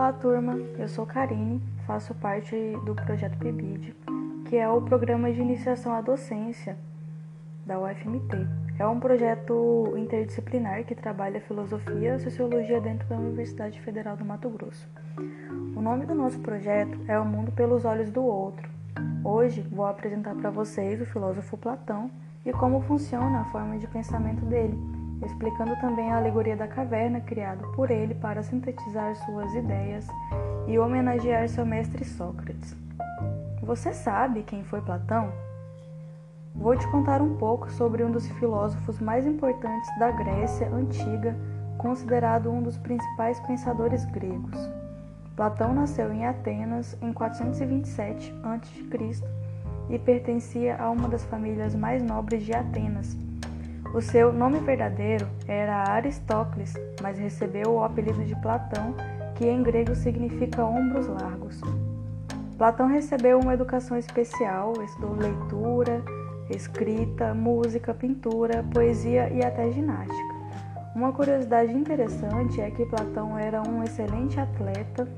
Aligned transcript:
Olá, 0.00 0.14
turma. 0.14 0.58
Eu 0.78 0.88
sou 0.88 1.04
Karine, 1.04 1.60
faço 1.86 2.14
parte 2.14 2.56
do 2.86 2.94
projeto 2.94 3.36
PIBID, 3.36 3.94
que 4.48 4.56
é 4.56 4.66
o 4.66 4.80
programa 4.80 5.30
de 5.30 5.42
iniciação 5.42 5.92
à 5.92 6.00
docência 6.00 6.78
da 7.66 7.78
UFMT. 7.78 8.48
É 8.78 8.86
um 8.86 8.98
projeto 8.98 9.92
interdisciplinar 9.98 10.84
que 10.84 10.94
trabalha 10.94 11.42
filosofia 11.42 12.16
e 12.16 12.18
sociologia 12.18 12.80
dentro 12.80 13.06
da 13.08 13.16
Universidade 13.16 13.78
Federal 13.82 14.16
do 14.16 14.24
Mato 14.24 14.48
Grosso. 14.48 14.88
O 15.76 15.82
nome 15.82 16.06
do 16.06 16.14
nosso 16.14 16.38
projeto 16.38 16.98
é 17.06 17.20
O 17.20 17.24
Mundo 17.26 17.52
pelos 17.52 17.84
Olhos 17.84 18.10
do 18.10 18.24
Outro. 18.24 18.70
Hoje 19.22 19.60
vou 19.70 19.84
apresentar 19.84 20.34
para 20.34 20.48
vocês 20.48 20.98
o 21.02 21.04
filósofo 21.04 21.58
Platão 21.58 22.10
e 22.46 22.54
como 22.54 22.80
funciona 22.80 23.42
a 23.42 23.44
forma 23.52 23.76
de 23.76 23.86
pensamento 23.86 24.46
dele 24.46 24.99
explicando 25.22 25.76
também 25.76 26.10
a 26.10 26.16
alegoria 26.16 26.56
da 26.56 26.66
caverna 26.66 27.20
criada 27.20 27.66
por 27.68 27.90
ele 27.90 28.14
para 28.14 28.42
sintetizar 28.42 29.14
suas 29.16 29.54
ideias 29.54 30.06
e 30.66 30.78
homenagear 30.78 31.48
seu 31.48 31.66
mestre 31.66 32.04
Sócrates. 32.04 32.76
Você 33.62 33.92
sabe 33.92 34.42
quem 34.42 34.64
foi 34.64 34.80
Platão? 34.80 35.32
Vou 36.54 36.76
te 36.76 36.86
contar 36.90 37.22
um 37.22 37.36
pouco 37.36 37.70
sobre 37.70 38.02
um 38.02 38.10
dos 38.10 38.26
filósofos 38.32 38.98
mais 38.98 39.26
importantes 39.26 39.88
da 39.98 40.10
Grécia 40.10 40.68
antiga, 40.68 41.36
considerado 41.78 42.50
um 42.50 42.62
dos 42.62 42.76
principais 42.76 43.38
pensadores 43.40 44.04
gregos. 44.06 44.58
Platão 45.36 45.72
nasceu 45.72 46.12
em 46.12 46.26
Atenas 46.26 46.96
em 47.00 47.12
427 47.12 48.34
a.C. 48.42 49.24
e 49.88 49.98
pertencia 49.98 50.76
a 50.76 50.90
uma 50.90 51.08
das 51.08 51.24
famílias 51.24 51.74
mais 51.74 52.02
nobres 52.02 52.42
de 52.42 52.52
Atenas 52.52 53.16
o 53.92 54.00
seu 54.00 54.32
nome 54.32 54.58
verdadeiro 54.60 55.26
era 55.48 55.90
Aristócles, 55.90 56.74
mas 57.02 57.18
recebeu 57.18 57.72
o 57.72 57.82
apelido 57.82 58.24
de 58.24 58.36
Platão, 58.40 58.94
que 59.34 59.46
em 59.46 59.62
grego 59.62 59.94
significa 59.94 60.64
ombros 60.64 61.08
largos. 61.08 61.60
Platão 62.56 62.86
recebeu 62.86 63.40
uma 63.40 63.54
educação 63.54 63.96
especial, 63.96 64.74
estudou 64.82 65.16
leitura, 65.16 66.02
escrita, 66.50 67.34
música, 67.34 67.94
pintura, 67.94 68.64
poesia 68.72 69.28
e 69.30 69.44
até 69.44 69.70
ginástica. 69.72 70.34
Uma 70.94 71.12
curiosidade 71.12 71.72
interessante 71.72 72.60
é 72.60 72.70
que 72.70 72.84
Platão 72.86 73.38
era 73.38 73.62
um 73.62 73.82
excelente 73.82 74.38
atleta 74.38 75.08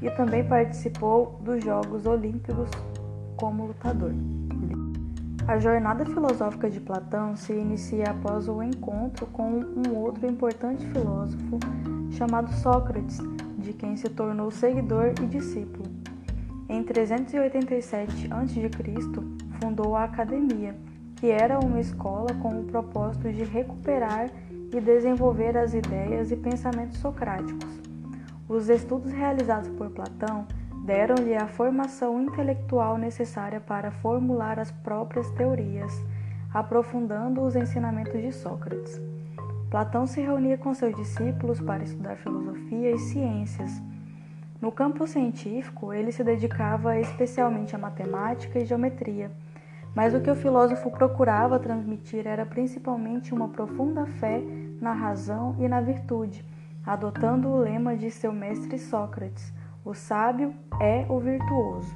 e 0.00 0.10
também 0.10 0.44
participou 0.44 1.38
dos 1.42 1.64
Jogos 1.64 2.06
Olímpicos 2.06 2.70
como 3.36 3.66
lutador. 3.66 4.12
A 5.48 5.58
jornada 5.58 6.04
filosófica 6.04 6.70
de 6.70 6.78
Platão 6.78 7.34
se 7.34 7.52
inicia 7.52 8.04
após 8.10 8.48
o 8.48 8.62
encontro 8.62 9.26
com 9.26 9.60
um 9.60 9.96
outro 9.96 10.24
importante 10.24 10.86
filósofo 10.86 11.58
chamado 12.12 12.52
Sócrates, 12.54 13.18
de 13.58 13.72
quem 13.72 13.96
se 13.96 14.08
tornou 14.08 14.52
seguidor 14.52 15.12
e 15.20 15.26
discípulo. 15.26 15.84
Em 16.68 16.84
387 16.84 18.28
a.C., 18.32 18.70
fundou 19.60 19.96
a 19.96 20.04
Academia, 20.04 20.76
que 21.16 21.26
era 21.26 21.58
uma 21.58 21.80
escola 21.80 22.32
com 22.40 22.60
o 22.60 22.64
propósito 22.64 23.32
de 23.32 23.42
recuperar 23.42 24.30
e 24.72 24.80
desenvolver 24.80 25.56
as 25.56 25.74
ideias 25.74 26.30
e 26.30 26.36
pensamentos 26.36 26.98
socráticos. 26.98 27.80
Os 28.48 28.68
estudos 28.68 29.10
realizados 29.10 29.70
por 29.70 29.90
Platão 29.90 30.46
deram-lhe 30.82 31.36
a 31.36 31.46
formação 31.46 32.20
intelectual 32.20 32.98
necessária 32.98 33.60
para 33.60 33.92
formular 33.92 34.58
as 34.58 34.72
próprias 34.72 35.30
teorias, 35.30 35.92
aprofundando 36.52 37.40
os 37.40 37.54
ensinamentos 37.54 38.20
de 38.20 38.32
Sócrates. 38.32 39.00
Platão 39.70 40.06
se 40.06 40.20
reunia 40.20 40.58
com 40.58 40.74
seus 40.74 40.94
discípulos 40.96 41.60
para 41.60 41.84
estudar 41.84 42.16
filosofia 42.16 42.90
e 42.90 42.98
ciências. 42.98 43.80
No 44.60 44.72
campo 44.72 45.06
científico, 45.06 45.92
ele 45.92 46.10
se 46.10 46.24
dedicava 46.24 46.98
especialmente 46.98 47.76
à 47.76 47.78
matemática 47.78 48.58
e 48.58 48.66
geometria, 48.66 49.30
mas 49.94 50.14
o 50.14 50.20
que 50.20 50.30
o 50.30 50.36
filósofo 50.36 50.90
procurava 50.90 51.60
transmitir 51.60 52.26
era 52.26 52.44
principalmente 52.44 53.32
uma 53.32 53.48
profunda 53.48 54.04
fé 54.04 54.42
na 54.80 54.92
razão 54.92 55.54
e 55.60 55.68
na 55.68 55.80
virtude, 55.80 56.44
adotando 56.84 57.48
o 57.48 57.58
lema 57.58 57.96
de 57.96 58.10
seu 58.10 58.32
mestre 58.32 58.78
Sócrates 58.78 59.52
o 59.84 59.94
sábio 59.94 60.54
é 60.80 61.04
o 61.08 61.18
virtuoso. 61.18 61.92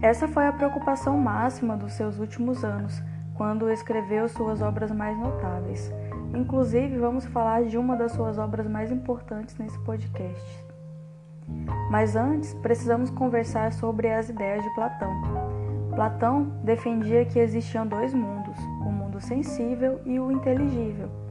Essa 0.00 0.26
foi 0.26 0.46
a 0.46 0.52
preocupação 0.52 1.16
máxima 1.18 1.76
dos 1.76 1.92
seus 1.92 2.18
últimos 2.18 2.64
anos, 2.64 3.02
quando 3.34 3.70
escreveu 3.70 4.26
suas 4.28 4.62
obras 4.62 4.90
mais 4.90 5.18
notáveis. 5.18 5.92
Inclusive, 6.34 6.96
vamos 6.96 7.26
falar 7.26 7.64
de 7.64 7.76
uma 7.76 7.94
das 7.94 8.12
suas 8.12 8.38
obras 8.38 8.66
mais 8.66 8.90
importantes 8.90 9.56
nesse 9.58 9.78
podcast. 9.80 10.66
Mas 11.90 12.16
antes, 12.16 12.54
precisamos 12.54 13.10
conversar 13.10 13.72
sobre 13.72 14.10
as 14.10 14.30
ideias 14.30 14.62
de 14.62 14.74
Platão. 14.74 15.12
Platão 15.94 16.44
defendia 16.64 17.24
que 17.24 17.38
existiam 17.38 17.86
dois 17.86 18.14
mundos, 18.14 18.58
o 18.80 18.90
mundo 18.90 19.20
sensível 19.20 20.00
e 20.04 20.18
o 20.18 20.30
inteligível. 20.32 21.25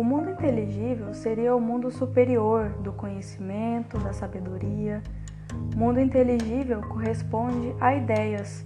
O 0.00 0.02
mundo 0.02 0.30
inteligível 0.30 1.12
seria 1.12 1.54
o 1.54 1.60
mundo 1.60 1.90
superior 1.90 2.70
do 2.82 2.90
conhecimento, 2.90 3.98
da 3.98 4.14
sabedoria. 4.14 5.02
Mundo 5.76 6.00
inteligível 6.00 6.80
corresponde 6.80 7.74
a 7.78 7.94
ideias, 7.94 8.64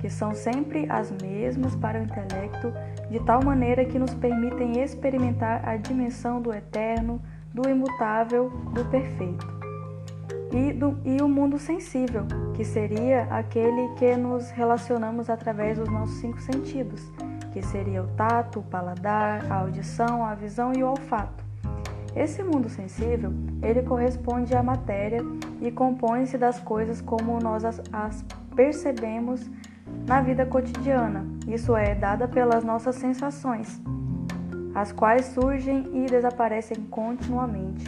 que 0.00 0.10
são 0.10 0.34
sempre 0.34 0.90
as 0.90 1.12
mesmas 1.12 1.76
para 1.76 2.00
o 2.00 2.02
intelecto, 2.02 2.72
de 3.08 3.20
tal 3.20 3.40
maneira 3.44 3.84
que 3.84 4.00
nos 4.00 4.12
permitem 4.14 4.82
experimentar 4.82 5.62
a 5.64 5.76
dimensão 5.76 6.42
do 6.42 6.52
eterno, 6.52 7.22
do 7.54 7.70
imutável, 7.70 8.50
do 8.74 8.84
perfeito. 8.86 9.46
E, 10.52 10.72
do, 10.72 10.98
e 11.04 11.22
o 11.22 11.28
mundo 11.28 11.56
sensível, 11.56 12.26
que 12.54 12.64
seria 12.64 13.28
aquele 13.30 13.94
que 13.94 14.16
nos 14.16 14.50
relacionamos 14.50 15.30
através 15.30 15.78
dos 15.78 15.88
nossos 15.88 16.16
cinco 16.16 16.40
sentidos 16.40 17.27
que 17.58 17.66
seria 17.66 18.04
o 18.04 18.06
tato, 18.08 18.60
o 18.60 18.62
paladar, 18.62 19.44
a 19.50 19.56
audição, 19.56 20.24
a 20.24 20.32
visão 20.32 20.72
e 20.72 20.84
o 20.84 20.90
olfato. 20.90 21.44
Esse 22.14 22.40
mundo 22.40 22.68
sensível, 22.68 23.32
ele 23.60 23.82
corresponde 23.82 24.54
à 24.54 24.62
matéria 24.62 25.20
e 25.60 25.68
compõe-se 25.72 26.38
das 26.38 26.60
coisas 26.60 27.00
como 27.00 27.40
nós 27.40 27.64
as, 27.64 28.24
percebemos 28.54 29.50
na 30.06 30.20
vida 30.20 30.46
cotidiana, 30.46 31.26
isso 31.48 31.74
é, 31.76 31.96
dada 31.96 32.28
pelas 32.28 32.62
nossas 32.62 32.94
sensações, 32.94 33.80
as 34.72 34.92
quais 34.92 35.26
surgem 35.26 35.88
e 35.92 36.06
desaparecem 36.06 36.76
continuamente. 36.84 37.84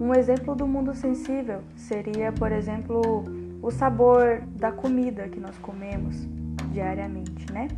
Um 0.00 0.14
exemplo 0.14 0.54
do 0.54 0.66
mundo 0.66 0.94
sensível 0.94 1.60
seria, 1.76 2.32
por 2.32 2.50
exemplo, 2.52 3.24
o 3.60 3.70
sabor 3.70 4.40
da 4.56 4.72
comida 4.72 5.28
que 5.28 5.38
nós 5.38 5.58
comemos 5.58 6.26
diariamente, 6.72 7.52
né? 7.52 7.68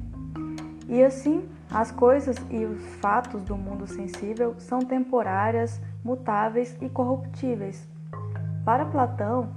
E 0.88 1.02
assim, 1.02 1.48
as 1.70 1.90
coisas 1.90 2.36
e 2.50 2.64
os 2.64 2.84
fatos 2.96 3.42
do 3.42 3.56
mundo 3.56 3.86
sensível 3.86 4.54
são 4.58 4.80
temporárias, 4.80 5.80
mutáveis 6.04 6.76
e 6.80 6.88
corruptíveis. 6.88 7.88
Para 8.64 8.84
Platão, 8.84 9.50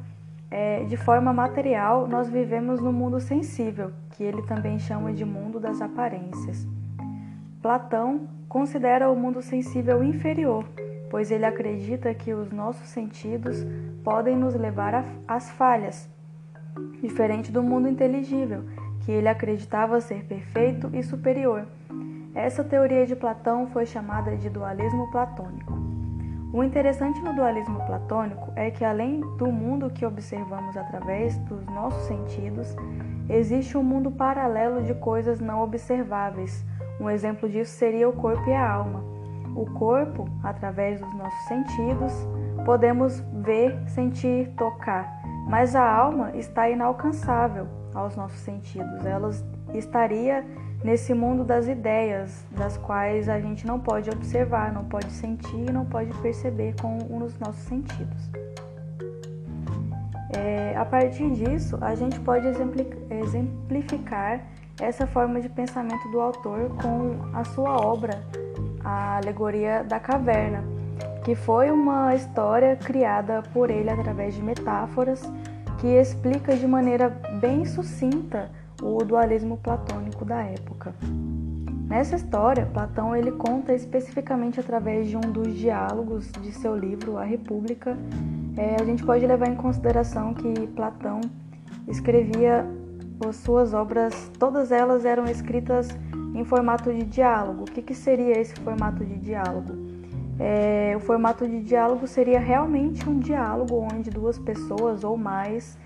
é, 0.49 0.83
de 0.85 0.95
forma 0.95 1.33
material, 1.33 2.07
nós 2.07 2.29
vivemos 2.29 2.79
no 2.79 2.93
mundo 2.93 3.19
sensível, 3.19 3.91
que 4.11 4.23
ele 4.23 4.41
também 4.43 4.79
chama 4.79 5.11
de 5.11 5.25
mundo 5.25 5.59
das 5.59 5.81
aparências. 5.81 6.67
Platão 7.61 8.27
considera 8.47 9.11
o 9.11 9.15
mundo 9.15 9.41
sensível 9.41 10.03
inferior, 10.03 10.63
pois 11.09 11.31
ele 11.31 11.45
acredita 11.45 12.13
que 12.13 12.33
os 12.33 12.51
nossos 12.51 12.87
sentidos 12.87 13.65
podem 14.03 14.35
nos 14.35 14.55
levar 14.55 15.03
às 15.27 15.49
falhas, 15.49 16.07
diferente 17.01 17.51
do 17.51 17.61
mundo 17.61 17.87
inteligível, 17.87 18.63
que 19.05 19.11
ele 19.11 19.29
acreditava 19.29 20.01
ser 20.01 20.25
perfeito 20.25 20.89
e 20.91 21.03
superior. 21.03 21.65
Essa 22.33 22.63
teoria 22.63 23.05
de 23.05 23.15
Platão 23.15 23.67
foi 23.67 23.85
chamada 23.85 24.35
de 24.35 24.49
dualismo 24.49 25.09
platônico. 25.11 25.73
O 26.51 26.63
interessante 26.63 27.21
no 27.21 27.33
dualismo 27.33 27.85
platônico 27.85 28.51
é 28.55 28.71
que, 28.71 28.83
além 28.83 29.21
do 29.37 29.47
mundo 29.47 29.89
que 29.89 30.05
observamos 30.05 30.75
através 30.75 31.37
dos 31.39 31.65
nossos 31.65 32.03
sentidos, 32.03 32.75
existe 33.29 33.77
um 33.77 33.83
mundo 33.83 34.09
paralelo 34.09 34.81
de 34.81 34.93
coisas 34.95 35.39
não 35.39 35.61
observáveis. 35.61 36.65
Um 36.99 37.09
exemplo 37.09 37.47
disso 37.47 37.71
seria 37.71 38.07
o 38.09 38.13
corpo 38.13 38.49
e 38.49 38.53
a 38.53 38.71
alma. 38.71 39.03
O 39.55 39.65
corpo, 39.65 40.27
através 40.43 40.99
dos 40.99 41.13
nossos 41.15 41.47
sentidos, 41.47 42.13
podemos 42.65 43.19
ver, 43.43 43.77
sentir, 43.87 44.49
tocar, 44.57 45.21
mas 45.47 45.75
a 45.75 45.85
alma 45.85 46.31
está 46.35 46.69
inalcançável, 46.69 47.67
aos 47.95 48.15
nossos 48.15 48.39
sentidos. 48.39 49.05
Ela 49.05 49.31
estaria 49.73 50.45
nesse 50.83 51.13
mundo 51.13 51.43
das 51.43 51.67
ideias, 51.67 52.45
das 52.51 52.77
quais 52.77 53.27
a 53.27 53.39
gente 53.39 53.65
não 53.65 53.79
pode 53.79 54.09
observar, 54.09 54.71
não 54.71 54.83
pode 54.85 55.11
sentir, 55.11 55.71
não 55.71 55.85
pode 55.85 56.13
perceber 56.19 56.75
com 56.79 56.97
os 57.23 57.39
nossos 57.39 57.63
sentidos. 57.63 58.29
É, 60.37 60.75
a 60.75 60.85
partir 60.85 61.31
disso, 61.31 61.77
a 61.81 61.95
gente 61.95 62.19
pode 62.19 62.45
exemplificar 63.09 64.41
essa 64.79 65.07
forma 65.07 65.39
de 65.39 65.47
pensamento 65.47 66.07
do 66.11 66.19
autor 66.19 66.69
com 66.81 67.15
a 67.33 67.43
sua 67.45 67.77
obra, 67.77 68.21
a 68.83 69.17
Alegoria 69.17 69.83
da 69.83 69.99
Caverna, 69.99 70.63
que 71.23 71.33
foi 71.33 71.71
uma 71.71 72.13
história 72.13 72.75
criada 72.75 73.41
por 73.53 73.71
ele 73.71 73.89
através 73.89 74.35
de 74.35 74.43
metáforas 74.43 75.31
que 75.79 75.87
explica 75.87 76.55
de 76.55 76.67
maneira 76.67 77.09
bem 77.39 77.65
sucinta 77.65 78.49
o 78.81 79.03
dualismo 79.03 79.57
platônico 79.57 80.25
da 80.25 80.41
época. 80.41 80.93
Nessa 81.87 82.15
história, 82.15 82.65
Platão 82.65 83.15
ele 83.15 83.31
conta 83.31 83.73
especificamente 83.73 84.59
através 84.59 85.07
de 85.07 85.15
um 85.15 85.21
dos 85.21 85.53
diálogos 85.55 86.31
de 86.41 86.51
seu 86.51 86.75
livro 86.75 87.17
A 87.17 87.23
República. 87.23 87.95
É, 88.57 88.81
a 88.81 88.83
gente 88.83 89.03
pode 89.03 89.25
levar 89.25 89.47
em 89.47 89.55
consideração 89.55 90.33
que 90.33 90.67
Platão 90.67 91.21
escrevia 91.87 92.65
as 93.27 93.35
suas 93.37 93.73
obras, 93.73 94.31
todas 94.39 94.71
elas 94.71 95.05
eram 95.05 95.25
escritas 95.25 95.87
em 96.33 96.43
formato 96.43 96.91
de 96.91 97.03
diálogo. 97.03 97.61
O 97.61 97.65
que, 97.65 97.81
que 97.81 97.93
seria 97.93 98.39
esse 98.39 98.55
formato 98.55 99.05
de 99.05 99.17
diálogo? 99.17 99.94
É, 100.39 100.93
o 100.95 100.99
formato 100.99 101.47
de 101.47 101.61
diálogo 101.61 102.07
seria 102.07 102.39
realmente 102.39 103.07
um 103.09 103.19
diálogo 103.19 103.87
onde 103.93 104.09
duas 104.09 104.37
pessoas 104.37 105.03
ou 105.03 105.17
mais 105.17 105.77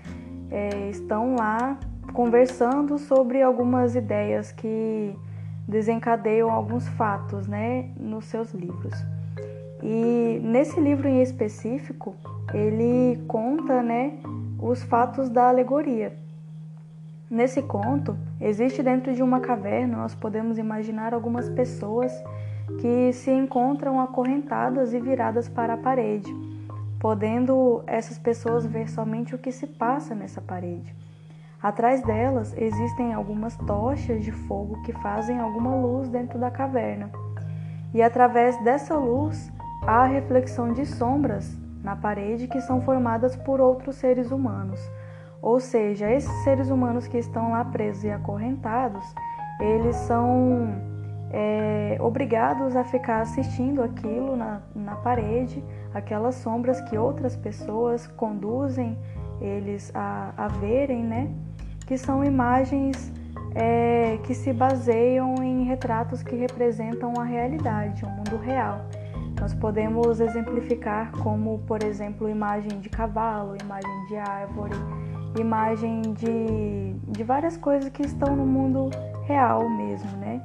é, 0.50 0.90
estão 0.90 1.36
lá 1.36 1.78
conversando 2.12 2.98
sobre 2.98 3.40
algumas 3.40 3.94
ideias 3.94 4.50
que 4.50 5.14
desencadeiam 5.68 6.50
alguns 6.50 6.88
fatos 6.88 7.46
né, 7.46 7.90
nos 7.96 8.24
seus 8.24 8.52
livros. 8.52 8.94
E 9.82 10.40
nesse 10.42 10.80
livro 10.80 11.08
em 11.08 11.22
específico, 11.22 12.14
ele 12.52 13.22
conta 13.28 13.82
né, 13.82 14.18
os 14.58 14.82
fatos 14.82 15.28
da 15.28 15.48
alegoria. 15.48 16.12
Nesse 17.30 17.62
conto, 17.62 18.16
existe 18.40 18.82
dentro 18.82 19.14
de 19.14 19.22
uma 19.22 19.38
caverna, 19.38 19.98
nós 19.98 20.14
podemos 20.16 20.58
imaginar 20.58 21.14
algumas 21.14 21.48
pessoas 21.48 22.12
que 22.78 23.12
se 23.12 23.30
encontram 23.30 24.00
acorrentadas 24.00 24.92
e 24.92 25.00
viradas 25.00 25.48
para 25.48 25.74
a 25.74 25.78
parede, 25.78 26.34
podendo 26.98 27.82
essas 27.86 28.18
pessoas 28.18 28.66
ver 28.66 28.88
somente 28.88 29.34
o 29.34 29.38
que 29.38 29.50
se 29.50 29.66
passa 29.66 30.14
nessa 30.14 30.40
parede. 30.40 30.94
Atrás 31.62 32.02
delas 32.02 32.56
existem 32.56 33.12
algumas 33.12 33.54
tochas 33.56 34.24
de 34.24 34.32
fogo 34.32 34.80
que 34.82 34.92
fazem 34.94 35.38
alguma 35.38 35.74
luz 35.74 36.08
dentro 36.08 36.38
da 36.38 36.50
caverna. 36.50 37.10
E 37.92 38.00
através 38.02 38.56
dessa 38.62 38.96
luz 38.96 39.52
há 39.82 40.02
a 40.02 40.06
reflexão 40.06 40.72
de 40.72 40.86
sombras 40.86 41.58
na 41.82 41.96
parede 41.96 42.46
que 42.46 42.60
são 42.60 42.80
formadas 42.80 43.36
por 43.36 43.60
outros 43.60 43.96
seres 43.96 44.30
humanos. 44.30 44.80
Ou 45.42 45.58
seja, 45.58 46.10
esses 46.10 46.32
seres 46.44 46.70
humanos 46.70 47.06
que 47.06 47.18
estão 47.18 47.52
lá 47.52 47.64
presos 47.64 48.04
e 48.04 48.10
acorrentados, 48.10 49.04
eles 49.58 49.96
são 49.96 50.89
é, 51.30 51.96
obrigados 52.00 52.74
a 52.74 52.84
ficar 52.84 53.20
assistindo 53.20 53.82
aquilo 53.82 54.36
na, 54.36 54.62
na 54.74 54.96
parede, 54.96 55.62
aquelas 55.94 56.36
sombras 56.36 56.80
que 56.82 56.98
outras 56.98 57.36
pessoas 57.36 58.06
conduzem 58.06 58.98
eles 59.40 59.90
a, 59.94 60.32
a 60.36 60.48
verem, 60.48 61.02
né? 61.02 61.32
que 61.86 61.96
são 61.98 62.24
imagens 62.24 63.12
é, 63.54 64.18
que 64.22 64.34
se 64.34 64.52
baseiam 64.52 65.34
em 65.42 65.64
retratos 65.64 66.22
que 66.22 66.36
representam 66.36 67.14
a 67.18 67.24
realidade, 67.24 68.04
o 68.04 68.08
mundo 68.08 68.36
real. 68.36 68.84
Nós 69.40 69.54
podemos 69.54 70.20
exemplificar 70.20 71.10
como, 71.12 71.58
por 71.60 71.82
exemplo, 71.82 72.28
imagem 72.28 72.78
de 72.78 72.88
cavalo, 72.88 73.56
imagem 73.60 74.06
de 74.06 74.16
árvore, 74.16 74.76
imagem 75.38 76.02
de, 76.12 76.92
de 77.08 77.24
várias 77.24 77.56
coisas 77.56 77.88
que 77.90 78.02
estão 78.02 78.36
no 78.36 78.46
mundo 78.46 78.90
real 79.24 79.68
mesmo, 79.68 80.10
né? 80.18 80.40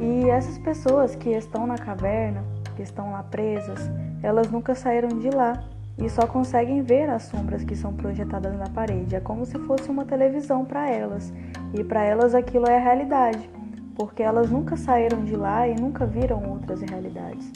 E 0.00 0.30
essas 0.30 0.56
pessoas 0.56 1.14
que 1.14 1.28
estão 1.28 1.66
na 1.66 1.76
caverna, 1.76 2.42
que 2.74 2.82
estão 2.82 3.12
lá 3.12 3.22
presas, 3.22 3.90
elas 4.22 4.50
nunca 4.50 4.74
saíram 4.74 5.10
de 5.18 5.28
lá 5.28 5.62
e 5.98 6.08
só 6.08 6.26
conseguem 6.26 6.80
ver 6.80 7.10
as 7.10 7.24
sombras 7.24 7.62
que 7.62 7.76
são 7.76 7.92
projetadas 7.92 8.58
na 8.58 8.66
parede. 8.70 9.14
É 9.14 9.20
como 9.20 9.44
se 9.44 9.58
fosse 9.58 9.90
uma 9.90 10.06
televisão 10.06 10.64
para 10.64 10.90
elas. 10.90 11.30
E 11.74 11.84
para 11.84 12.02
elas 12.02 12.34
aquilo 12.34 12.66
é 12.66 12.78
a 12.78 12.80
realidade, 12.80 13.50
porque 13.94 14.22
elas 14.22 14.50
nunca 14.50 14.74
saíram 14.74 15.22
de 15.22 15.36
lá 15.36 15.68
e 15.68 15.74
nunca 15.78 16.06
viram 16.06 16.42
outras 16.48 16.80
realidades. 16.80 17.52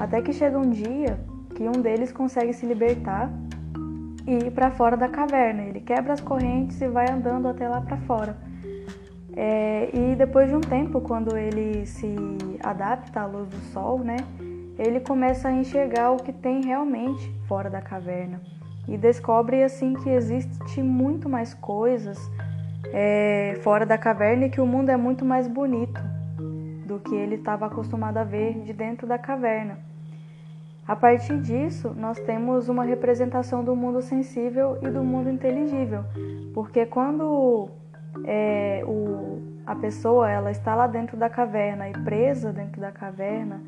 Até 0.00 0.20
que 0.20 0.32
chega 0.32 0.58
um 0.58 0.70
dia 0.70 1.16
que 1.54 1.62
um 1.68 1.80
deles 1.80 2.10
consegue 2.10 2.52
se 2.52 2.66
libertar 2.66 3.30
e 4.26 4.46
ir 4.46 4.50
para 4.50 4.72
fora 4.72 4.96
da 4.96 5.08
caverna. 5.08 5.62
Ele 5.62 5.80
quebra 5.80 6.12
as 6.12 6.20
correntes 6.20 6.80
e 6.80 6.88
vai 6.88 7.08
andando 7.08 7.46
até 7.46 7.68
lá 7.68 7.80
para 7.80 7.98
fora. 7.98 8.49
É, 9.42 9.88
e 9.94 10.14
depois 10.16 10.50
de 10.50 10.54
um 10.54 10.60
tempo, 10.60 11.00
quando 11.00 11.34
ele 11.34 11.86
se 11.86 12.14
adapta 12.62 13.22
à 13.22 13.26
luz 13.26 13.48
do 13.48 13.56
sol, 13.72 14.00
né, 14.00 14.18
ele 14.78 15.00
começa 15.00 15.48
a 15.48 15.50
enxergar 15.50 16.10
o 16.10 16.18
que 16.18 16.30
tem 16.30 16.62
realmente 16.62 17.34
fora 17.48 17.70
da 17.70 17.80
caverna 17.80 18.38
e 18.86 18.98
descobre 18.98 19.62
assim 19.62 19.94
que 19.94 20.10
existe 20.10 20.82
muito 20.82 21.26
mais 21.26 21.54
coisas 21.54 22.18
é, 22.92 23.58
fora 23.62 23.86
da 23.86 23.96
caverna 23.96 24.44
e 24.44 24.50
que 24.50 24.60
o 24.60 24.66
mundo 24.66 24.90
é 24.90 24.96
muito 24.98 25.24
mais 25.24 25.48
bonito 25.48 26.02
do 26.84 26.98
que 26.98 27.14
ele 27.14 27.36
estava 27.36 27.64
acostumado 27.64 28.18
a 28.18 28.24
ver 28.24 28.60
de 28.60 28.74
dentro 28.74 29.06
da 29.06 29.16
caverna. 29.16 29.78
A 30.86 30.94
partir 30.94 31.40
disso, 31.40 31.94
nós 31.96 32.20
temos 32.20 32.68
uma 32.68 32.84
representação 32.84 33.64
do 33.64 33.74
mundo 33.74 34.02
sensível 34.02 34.76
e 34.82 34.90
do 34.90 35.02
mundo 35.02 35.30
inteligível, 35.30 36.04
porque 36.52 36.84
quando 36.84 37.70
é, 38.24 38.82
o, 38.86 39.42
a 39.66 39.74
pessoa 39.74 40.30
ela 40.30 40.50
está 40.50 40.74
lá 40.74 40.86
dentro 40.86 41.16
da 41.16 41.28
caverna 41.28 41.88
e 41.88 41.92
presa 41.92 42.52
dentro 42.52 42.80
da 42.80 42.90
caverna, 42.90 43.60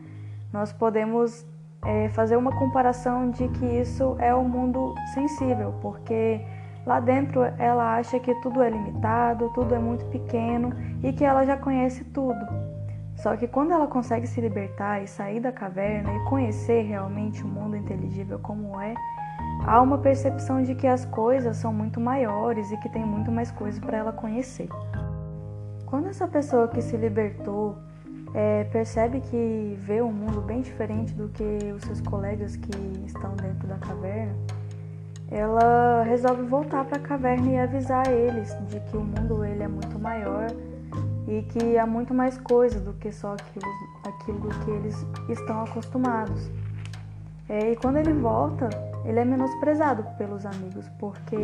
nós 0.52 0.72
podemos 0.72 1.46
é, 1.84 2.08
fazer 2.10 2.36
uma 2.36 2.52
comparação 2.52 3.30
de 3.30 3.48
que 3.48 3.66
isso 3.66 4.16
é 4.18 4.34
o 4.34 4.38
um 4.38 4.48
mundo 4.48 4.94
sensível, 5.14 5.74
porque 5.80 6.40
lá 6.86 7.00
dentro 7.00 7.42
ela 7.58 7.96
acha 7.96 8.18
que 8.18 8.34
tudo 8.36 8.62
é 8.62 8.70
limitado, 8.70 9.50
tudo 9.54 9.74
é 9.74 9.78
muito 9.78 10.04
pequeno 10.06 10.72
e 11.02 11.12
que 11.12 11.24
ela 11.24 11.44
já 11.44 11.56
conhece 11.56 12.04
tudo. 12.04 12.72
Só 13.16 13.36
que 13.36 13.46
quando 13.46 13.72
ela 13.72 13.86
consegue 13.86 14.26
se 14.26 14.40
libertar 14.40 15.02
e 15.02 15.06
sair 15.06 15.40
da 15.40 15.52
caverna 15.52 16.12
e 16.12 16.24
conhecer 16.24 16.82
realmente 16.82 17.42
o 17.42 17.46
mundo 17.46 17.76
inteligível 17.76 18.38
como 18.38 18.80
é, 18.80 18.94
há 19.66 19.80
uma 19.80 19.98
percepção 19.98 20.62
de 20.62 20.74
que 20.74 20.86
as 20.86 21.04
coisas 21.04 21.56
são 21.56 21.72
muito 21.72 22.00
maiores 22.00 22.70
e 22.70 22.76
que 22.78 22.88
tem 22.88 23.04
muito 23.04 23.30
mais 23.30 23.50
coisas 23.50 23.80
para 23.80 23.96
ela 23.96 24.12
conhecer. 24.12 24.68
Quando 25.86 26.08
essa 26.08 26.26
pessoa 26.26 26.68
que 26.68 26.80
se 26.80 26.96
libertou 26.96 27.76
é, 28.34 28.64
percebe 28.64 29.20
que 29.20 29.78
vê 29.80 30.00
um 30.00 30.12
mundo 30.12 30.40
bem 30.40 30.62
diferente 30.62 31.12
do 31.12 31.28
que 31.28 31.72
os 31.76 31.82
seus 31.82 32.00
colegas 32.00 32.56
que 32.56 32.70
estão 33.06 33.34
dentro 33.36 33.68
da 33.68 33.76
caverna, 33.76 34.34
ela 35.30 36.02
resolve 36.02 36.42
voltar 36.42 36.84
para 36.84 36.96
a 36.96 37.00
caverna 37.00 37.50
e 37.50 37.58
avisar 37.58 38.06
eles 38.10 38.56
de 38.68 38.80
que 38.80 38.96
o 38.96 39.02
mundo 39.02 39.44
ele 39.44 39.62
é 39.62 39.68
muito 39.68 39.98
maior 39.98 40.46
e 41.26 41.42
que 41.42 41.78
há 41.78 41.86
muito 41.86 42.12
mais 42.12 42.36
coisas 42.38 42.82
do 42.82 42.92
que 42.94 43.12
só 43.12 43.34
aquilo, 43.34 43.70
aquilo 44.04 44.48
que 44.64 44.70
eles 44.70 45.06
estão 45.28 45.62
acostumados. 45.64 46.50
É, 47.48 47.72
e 47.72 47.76
quando 47.76 47.96
ele 47.96 48.12
volta, 48.12 48.68
ele 49.04 49.18
é 49.18 49.24
menosprezado 49.24 50.04
pelos 50.16 50.46
amigos, 50.46 50.88
porque 50.98 51.36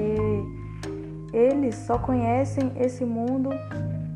eles 1.33 1.75
só 1.75 1.99
conhecem 1.99 2.73
esse 2.77 3.05
mundo 3.05 3.51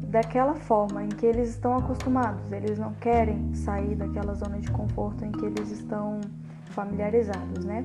daquela 0.09 0.55
forma 0.55 1.03
em 1.03 1.09
que 1.09 1.27
eles 1.27 1.51
estão 1.51 1.77
acostumados. 1.77 2.53
Eles 2.53 2.79
não 2.79 2.93
querem 2.95 3.55
sair 3.55 3.95
daquela 3.95 4.35
zona 4.35 4.59
de 4.59 4.71
conforto 4.71 5.25
em 5.25 5.33
que 5.33 5.45
eles 5.45 5.71
estão 5.71 6.21
familiarizados, 6.71 7.65
né? 7.65 7.85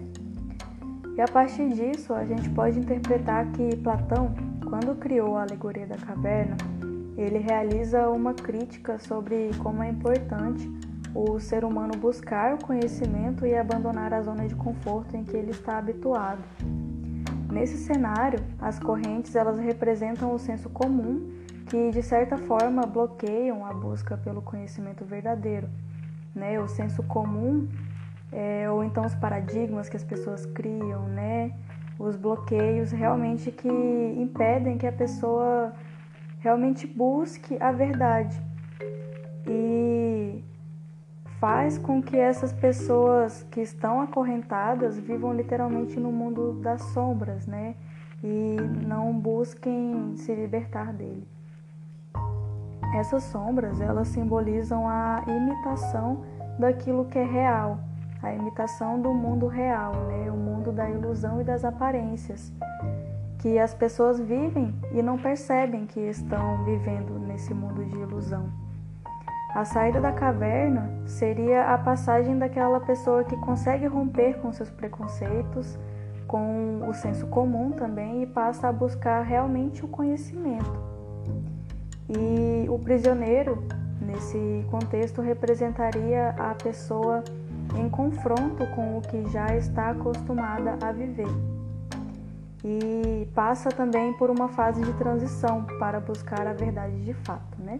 E 1.15 1.21
a 1.21 1.27
partir 1.27 1.69
disso, 1.69 2.13
a 2.13 2.23
gente 2.25 2.49
pode 2.49 2.79
interpretar 2.79 3.45
que 3.51 3.75
Platão, 3.77 4.35
quando 4.69 4.95
criou 4.95 5.35
a 5.37 5.41
alegoria 5.41 5.87
da 5.87 5.97
caverna, 5.97 6.55
ele 7.17 7.39
realiza 7.39 8.07
uma 8.09 8.33
crítica 8.33 8.99
sobre 8.99 9.49
como 9.57 9.81
é 9.81 9.89
importante 9.89 10.69
o 11.17 11.39
ser 11.39 11.65
humano 11.65 11.97
buscar 11.97 12.53
o 12.53 12.63
conhecimento 12.63 13.43
e 13.43 13.55
abandonar 13.55 14.13
a 14.13 14.21
zona 14.21 14.47
de 14.47 14.53
conforto 14.53 15.17
em 15.17 15.23
que 15.23 15.35
ele 15.35 15.49
está 15.49 15.79
habituado. 15.79 16.43
Nesse 17.51 17.75
cenário, 17.75 18.39
as 18.59 18.77
correntes 18.77 19.35
elas 19.35 19.57
representam 19.57 20.31
o 20.31 20.37
senso 20.37 20.69
comum 20.69 21.27
que 21.65 21.89
de 21.89 22.03
certa 22.03 22.37
forma 22.37 22.83
bloqueiam 22.83 23.65
a 23.65 23.73
busca 23.73 24.15
pelo 24.15 24.43
conhecimento 24.43 25.03
verdadeiro, 25.03 25.67
né? 26.35 26.59
O 26.59 26.67
senso 26.67 27.01
comum 27.01 27.67
é, 28.31 28.69
ou 28.69 28.83
então 28.83 29.03
os 29.03 29.15
paradigmas 29.15 29.89
que 29.89 29.97
as 29.97 30.03
pessoas 30.03 30.45
criam, 30.45 31.07
né? 31.07 31.51
Os 31.97 32.15
bloqueios 32.15 32.91
realmente 32.91 33.49
que 33.49 33.67
impedem 33.67 34.77
que 34.77 34.85
a 34.85 34.91
pessoa 34.91 35.73
realmente 36.41 36.85
busque 36.85 37.57
a 37.59 37.71
verdade 37.71 38.39
e 39.47 40.43
faz 41.39 41.77
com 41.77 42.01
que 42.01 42.17
essas 42.17 42.51
pessoas 42.51 43.43
que 43.51 43.61
estão 43.61 44.01
acorrentadas 44.01 44.97
vivam 44.97 45.33
literalmente 45.33 45.99
no 45.99 46.11
mundo 46.11 46.53
das 46.53 46.81
sombras, 46.93 47.45
né? 47.45 47.75
E 48.23 48.55
não 48.85 49.13
busquem 49.13 50.15
se 50.17 50.33
libertar 50.33 50.91
dele. 50.91 51.27
Essas 52.95 53.23
sombras, 53.23 53.79
elas 53.79 54.07
simbolizam 54.07 54.87
a 54.87 55.23
imitação 55.27 56.23
daquilo 56.57 57.05
que 57.05 57.19
é 57.19 57.23
real, 57.23 57.79
a 58.23 58.33
imitação 58.33 58.99
do 58.99 59.13
mundo 59.13 59.45
real, 59.45 59.93
né? 60.07 60.31
o 60.31 60.35
mundo 60.35 60.71
da 60.71 60.89
ilusão 60.89 61.39
e 61.39 61.43
das 61.43 61.63
aparências, 61.63 62.51
que 63.37 63.59
as 63.59 63.73
pessoas 63.75 64.19
vivem 64.19 64.73
e 64.91 65.03
não 65.03 65.17
percebem 65.17 65.85
que 65.85 65.99
estão 65.99 66.63
vivendo 66.65 67.19
nesse 67.19 67.53
mundo 67.53 67.85
de 67.85 67.97
ilusão. 67.97 68.66
A 69.57 69.65
saída 69.65 69.99
da 69.99 70.11
caverna 70.11 70.87
seria 71.07 71.73
a 71.73 71.79
passagem 71.79 72.37
daquela 72.37 72.79
pessoa 72.79 73.23
que 73.23 73.35
consegue 73.37 73.87
romper 73.87 74.37
com 74.39 74.53
seus 74.53 74.69
preconceitos, 74.69 75.79
com 76.27 76.87
o 76.87 76.93
senso 76.93 77.25
comum 77.25 77.71
também 77.71 78.21
e 78.21 78.27
passa 78.27 78.67
a 78.67 78.71
buscar 78.71 79.23
realmente 79.23 79.83
o 79.83 79.87
conhecimento. 79.87 80.79
E 82.07 82.69
o 82.69 82.77
prisioneiro, 82.77 83.63
nesse 83.99 84.63
contexto, 84.69 85.23
representaria 85.23 86.35
a 86.37 86.53
pessoa 86.53 87.23
em 87.75 87.89
confronto 87.89 88.63
com 88.75 88.99
o 88.99 89.01
que 89.01 89.27
já 89.31 89.57
está 89.57 89.89
acostumada 89.89 90.77
a 90.85 90.91
viver. 90.91 91.33
E 92.63 93.27
passa 93.33 93.69
também 93.69 94.13
por 94.19 94.29
uma 94.29 94.49
fase 94.49 94.83
de 94.83 94.93
transição 94.93 95.63
para 95.79 95.99
buscar 95.99 96.45
a 96.45 96.53
verdade 96.53 97.01
de 97.01 97.15
fato, 97.15 97.59
né? 97.59 97.79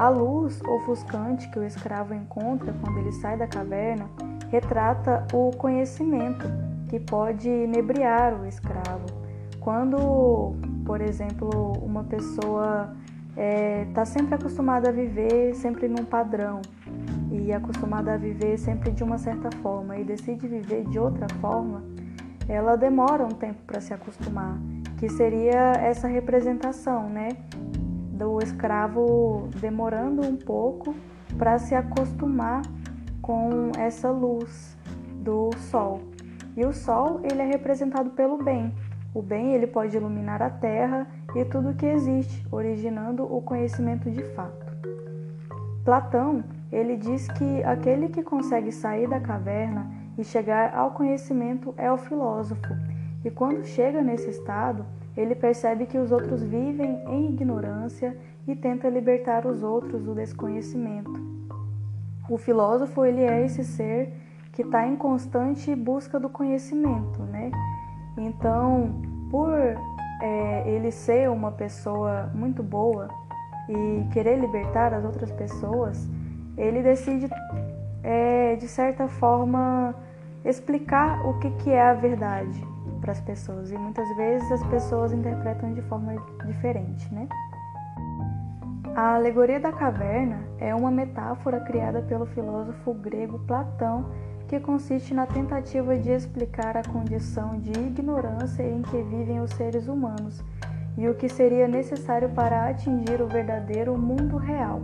A 0.00 0.08
luz 0.08 0.62
ofuscante 0.62 1.46
que 1.50 1.58
o 1.58 1.62
escravo 1.62 2.14
encontra 2.14 2.72
quando 2.82 3.00
ele 3.00 3.12
sai 3.12 3.36
da 3.36 3.46
caverna 3.46 4.08
retrata 4.48 5.26
o 5.30 5.50
conhecimento 5.50 6.46
que 6.88 6.98
pode 6.98 7.50
inebriar 7.50 8.40
o 8.40 8.46
escravo. 8.46 9.04
Quando, 9.60 10.54
por 10.86 11.02
exemplo, 11.02 11.50
uma 11.82 12.02
pessoa 12.04 12.96
está 13.28 13.42
é, 13.42 13.84
tá 13.92 14.06
sempre 14.06 14.36
acostumada 14.36 14.88
a 14.88 14.92
viver 14.92 15.54
sempre 15.54 15.86
num 15.86 16.06
padrão 16.06 16.62
e 17.30 17.52
acostumada 17.52 18.14
a 18.14 18.16
viver 18.16 18.56
sempre 18.56 18.92
de 18.92 19.04
uma 19.04 19.18
certa 19.18 19.54
forma 19.58 19.98
e 19.98 20.02
decide 20.02 20.48
viver 20.48 20.82
de 20.84 20.98
outra 20.98 21.26
forma, 21.42 21.84
ela 22.48 22.74
demora 22.74 23.22
um 23.22 23.32
tempo 23.32 23.60
para 23.66 23.82
se 23.82 23.92
acostumar, 23.92 24.58
que 24.96 25.10
seria 25.10 25.72
essa 25.72 26.08
representação, 26.08 27.06
né, 27.10 27.28
do 28.20 28.38
escravo 28.42 29.48
demorando 29.58 30.20
um 30.20 30.36
pouco 30.36 30.94
para 31.38 31.58
se 31.58 31.74
acostumar 31.74 32.60
com 33.22 33.72
essa 33.78 34.10
luz 34.10 34.76
do 35.14 35.50
sol. 35.56 36.02
E 36.54 36.66
o 36.66 36.72
sol, 36.72 37.20
ele 37.24 37.40
é 37.40 37.46
representado 37.46 38.10
pelo 38.10 38.36
bem. 38.36 38.74
O 39.14 39.22
bem, 39.22 39.54
ele 39.54 39.66
pode 39.66 39.96
iluminar 39.96 40.42
a 40.42 40.50
terra 40.50 41.06
e 41.34 41.46
tudo 41.46 41.74
que 41.74 41.86
existe, 41.86 42.46
originando 42.52 43.24
o 43.24 43.40
conhecimento 43.40 44.10
de 44.10 44.22
fato. 44.34 44.66
Platão, 45.82 46.44
ele 46.70 46.98
diz 46.98 47.26
que 47.28 47.64
aquele 47.64 48.10
que 48.10 48.22
consegue 48.22 48.70
sair 48.70 49.08
da 49.08 49.18
caverna 49.18 49.90
e 50.18 50.22
chegar 50.22 50.74
ao 50.74 50.90
conhecimento 50.90 51.74
é 51.78 51.90
o 51.90 51.96
filósofo. 51.96 52.68
E 53.24 53.30
quando 53.30 53.64
chega 53.64 54.02
nesse 54.02 54.28
estado, 54.28 54.84
ele 55.20 55.34
percebe 55.34 55.86
que 55.86 55.98
os 55.98 56.10
outros 56.10 56.42
vivem 56.42 57.02
em 57.06 57.26
ignorância 57.26 58.16
e 58.46 58.56
tenta 58.56 58.88
libertar 58.88 59.46
os 59.46 59.62
outros 59.62 60.02
do 60.02 60.14
desconhecimento. 60.14 61.20
O 62.28 62.38
filósofo 62.38 63.04
ele 63.04 63.22
é 63.22 63.44
esse 63.44 63.62
ser 63.62 64.12
que 64.52 64.62
está 64.62 64.86
em 64.86 64.96
constante 64.96 65.74
busca 65.74 66.18
do 66.18 66.28
conhecimento, 66.28 67.22
né? 67.24 67.50
Então, 68.16 69.02
por 69.30 69.52
é, 69.52 70.64
ele 70.66 70.90
ser 70.90 71.28
uma 71.30 71.52
pessoa 71.52 72.30
muito 72.34 72.62
boa 72.62 73.08
e 73.68 74.08
querer 74.12 74.38
libertar 74.38 74.94
as 74.94 75.04
outras 75.04 75.30
pessoas, 75.32 76.08
ele 76.56 76.82
decide, 76.82 77.28
é, 78.02 78.56
de 78.56 78.66
certa 78.66 79.06
forma, 79.06 79.94
explicar 80.44 81.24
o 81.26 81.38
que, 81.38 81.50
que 81.62 81.70
é 81.70 81.82
a 81.82 81.94
verdade 81.94 82.69
para 83.00 83.12
as 83.12 83.20
pessoas. 83.20 83.70
E 83.70 83.78
muitas 83.78 84.08
vezes 84.16 84.50
as 84.52 84.62
pessoas 84.68 85.12
interpretam 85.12 85.72
de 85.72 85.82
forma 85.82 86.14
diferente, 86.46 87.12
né? 87.12 87.28
A 88.94 89.14
alegoria 89.14 89.60
da 89.60 89.72
caverna 89.72 90.40
é 90.58 90.74
uma 90.74 90.90
metáfora 90.90 91.60
criada 91.60 92.02
pelo 92.02 92.26
filósofo 92.26 92.92
grego 92.92 93.38
Platão 93.40 94.10
que 94.48 94.58
consiste 94.58 95.14
na 95.14 95.26
tentativa 95.26 95.96
de 95.96 96.10
explicar 96.10 96.76
a 96.76 96.82
condição 96.82 97.58
de 97.60 97.70
ignorância 97.70 98.64
em 98.64 98.82
que 98.82 99.00
vivem 99.02 99.40
os 99.40 99.50
seres 99.52 99.86
humanos 99.86 100.42
e 100.98 101.08
o 101.08 101.14
que 101.14 101.28
seria 101.28 101.68
necessário 101.68 102.28
para 102.30 102.68
atingir 102.68 103.22
o 103.22 103.28
verdadeiro 103.28 103.96
mundo 103.96 104.36
real, 104.36 104.80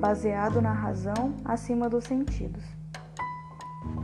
baseado 0.00 0.62
na 0.62 0.72
razão 0.72 1.34
acima 1.44 1.88
dos 1.88 2.04
sentidos. 2.04 2.83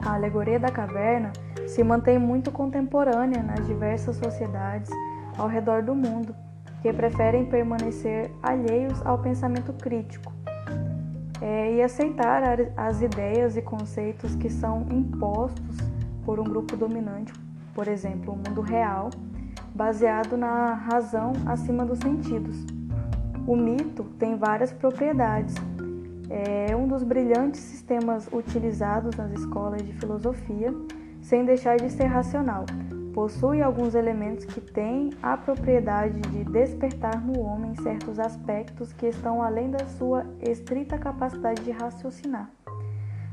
A 0.04 0.14
alegoria 0.14 0.58
da 0.58 0.70
caverna 0.70 1.32
se 1.66 1.84
mantém 1.84 2.18
muito 2.18 2.50
contemporânea 2.50 3.42
nas 3.42 3.66
diversas 3.66 4.16
sociedades 4.16 4.90
ao 5.36 5.46
redor 5.46 5.82
do 5.82 5.94
mundo, 5.94 6.34
que 6.82 6.92
preferem 6.92 7.44
permanecer 7.46 8.30
alheios 8.42 9.04
ao 9.04 9.18
pensamento 9.18 9.72
crítico 9.74 10.32
é, 11.40 11.74
e 11.74 11.82
aceitar 11.82 12.42
as 12.76 13.02
ideias 13.02 13.56
e 13.56 13.62
conceitos 13.62 14.34
que 14.34 14.50
são 14.50 14.86
impostos 14.90 15.76
por 16.24 16.38
um 16.38 16.44
grupo 16.44 16.76
dominante, 16.76 17.32
por 17.74 17.88
exemplo, 17.88 18.34
o 18.34 18.36
mundo 18.36 18.60
real, 18.60 19.10
baseado 19.74 20.36
na 20.36 20.74
razão 20.74 21.32
acima 21.46 21.84
dos 21.84 21.98
sentidos. 21.98 22.66
O 23.46 23.56
mito 23.56 24.04
tem 24.18 24.36
várias 24.36 24.72
propriedades. 24.72 25.54
É 26.30 26.74
um 26.76 26.86
dos 26.86 27.02
brilhantes 27.02 27.60
sistemas 27.60 28.28
utilizados 28.32 29.16
nas 29.16 29.32
escolas 29.32 29.82
de 29.82 29.92
filosofia, 29.92 30.72
sem 31.20 31.44
deixar 31.44 31.76
de 31.76 31.90
ser 31.90 32.06
racional 32.06 32.64
possui 33.12 33.60
alguns 33.60 33.94
elementos 33.94 34.44
que 34.44 34.60
têm 34.60 35.10
a 35.22 35.36
propriedade 35.36 36.20
de 36.20 36.44
despertar 36.44 37.20
no 37.20 37.40
homem 37.40 37.74
certos 37.76 38.18
aspectos 38.18 38.92
que 38.92 39.06
estão 39.06 39.42
além 39.42 39.70
da 39.70 39.84
sua 39.86 40.24
estrita 40.40 40.96
capacidade 40.96 41.62
de 41.62 41.70
raciocinar. 41.70 42.50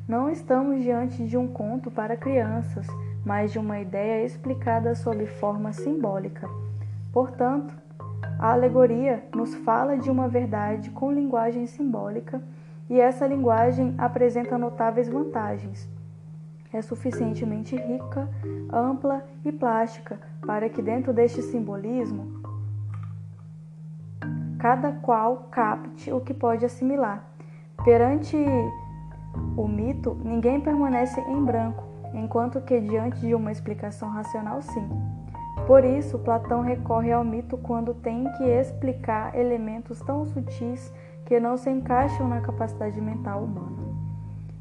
Não 0.08 0.30
estamos 0.30 0.82
diante 0.82 1.25
de 1.25 1.38
um 1.38 1.48
conto 1.48 1.92
para 1.92 2.18
crianças, 2.18 2.88
mas 3.25 3.51
de 3.51 3.60
uma 3.60 3.80
ideia 3.80 4.25
explicada 4.25 4.96
sob 4.96 5.25
forma 5.25 5.74
simbólica. 5.74 6.50
Portanto, 7.12 7.75
a 8.39 8.54
alegoria 8.54 9.24
nos 9.36 9.54
fala 9.56 9.98
de 9.98 10.10
uma 10.10 10.27
verdade 10.27 10.89
com 10.92 11.12
linguagem 11.12 11.68
simbólica 11.68 12.42
e 12.89 13.00
essa 13.00 13.27
linguagem 13.27 13.94
apresenta 13.98 14.58
notáveis 14.58 15.08
vantagens 15.08 15.89
é 16.74 16.82
suficientemente 16.82 17.75
rica, 17.75 18.29
ampla 18.72 19.24
e 19.46 19.51
plástica 19.51 20.20
para 20.46 20.70
que 20.70 20.82
dentro 20.82 21.13
deste 21.13 21.41
simbolismo 21.41 22.41
cada 24.60 24.91
qual 24.91 25.48
capte 25.51 26.12
o 26.12 26.20
que 26.20 26.34
pode 26.34 26.65
assimilar. 26.65 27.24
Perante 27.86 28.36
o 29.56 29.67
mito, 29.67 30.20
ninguém 30.24 30.60
permanece 30.60 31.22
em 31.22 31.44
branco, 31.46 31.84
enquanto 32.13 32.60
que 32.62 32.79
diante 32.82 33.20
de 33.20 33.36
uma 33.36 33.51
explicação 33.51 34.10
racional, 34.10 34.62
sim. 34.62 34.89
Por 35.67 35.86
isso, 35.86 36.17
Platão 36.20 36.62
recorre 36.62 37.12
ao 37.12 37.24
mito 37.24 37.58
quando 37.58 37.94
tem 37.94 38.24
que 38.38 38.44
explicar 38.46 39.38
elementos 39.38 40.00
tão 40.00 40.25
sutis 40.25 40.91
que 41.27 41.41
não 41.41 41.57
se 41.57 41.69
encaixam 41.69 42.25
na 42.25 42.39
capacidade 42.39 43.01
mental 43.01 43.43
humana. 43.43 43.75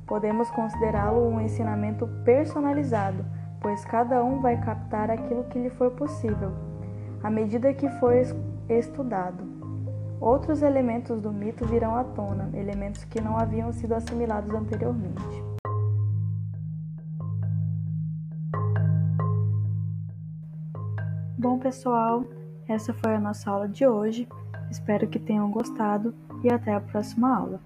Podemos 0.05 0.51
considerá-lo 0.51 1.29
um 1.29 1.41
ensinamento 1.41 2.09
personalizado, 2.25 3.25
pois 3.61 3.85
cada 3.85 4.23
um 4.25 4.41
vai 4.41 4.61
captar 4.61 5.09
aquilo 5.09 5.45
que 5.45 5.61
lhe 5.61 5.71
for 5.71 5.93
possível, 5.93 6.53
à 7.23 7.31
medida 7.31 7.73
que 7.73 7.89
for 8.01 8.15
estudado. 8.69 9.45
Outros 10.21 10.61
elementos 10.61 11.21
do 11.21 11.33
mito 11.33 11.65
virão 11.65 11.95
à 11.95 12.03
tona, 12.03 12.51
elementos 12.53 13.05
que 13.05 13.21
não 13.21 13.39
haviam 13.39 13.73
sido 13.73 13.95
assimilados 13.95 14.53
anteriormente. 14.53 15.45
Bom, 21.39 21.61
pessoal, 21.61 22.25
essa 22.67 22.93
foi 22.93 23.15
a 23.15 23.21
nossa 23.21 23.49
aula 23.49 23.69
de 23.69 23.87
hoje. 23.87 24.27
Espero 24.69 25.07
que 25.07 25.21
tenham 25.21 25.49
gostado 25.49 26.13
e 26.47 26.51
até 26.51 26.75
a 26.75 26.81
próxima 26.81 27.37
aula. 27.37 27.61